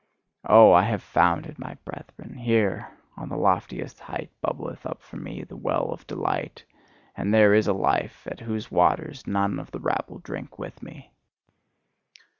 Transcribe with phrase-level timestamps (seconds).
[0.49, 2.35] Oh, I have found it, my brethren!
[2.37, 6.65] Here on the loftiest height bubbleth up for me the well of delight!
[7.15, 11.11] And there is a life at whose waters none of the rabble drink with me!